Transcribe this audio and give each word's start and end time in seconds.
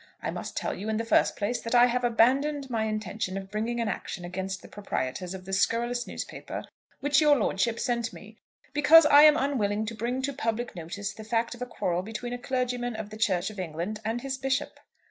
I 0.19 0.31
must 0.31 0.57
tell 0.57 0.73
you, 0.73 0.89
in 0.89 0.97
the 0.97 1.05
first 1.05 1.35
place, 1.35 1.61
that 1.61 1.75
I 1.75 1.85
have 1.85 2.03
abandoned 2.03 2.71
my 2.71 2.85
intention 2.85 3.37
of 3.37 3.51
bringing 3.51 3.79
an 3.79 3.87
action 3.87 4.25
against 4.25 4.63
the 4.63 4.67
proprietors 4.67 5.35
of 5.35 5.45
the 5.45 5.53
scurrilous 5.53 6.07
newspaper 6.07 6.65
which 7.01 7.21
your 7.21 7.35
lordship 7.37 7.79
sent 7.79 8.11
me, 8.11 8.39
because 8.73 9.05
I 9.05 9.21
am 9.25 9.37
unwilling 9.37 9.85
to 9.85 9.93
bring 9.93 10.23
to 10.23 10.33
public 10.33 10.75
notice 10.75 11.13
the 11.13 11.23
fact 11.23 11.53
of 11.53 11.61
a 11.61 11.67
quarrel 11.67 12.01
between 12.01 12.33
a 12.33 12.39
clergyman 12.39 12.95
of 12.95 13.11
the 13.11 13.15
Church 13.17 13.51
of 13.51 13.59
England 13.59 13.99
and 14.03 14.21
his 14.21 14.39
Bishop. 14.39 14.79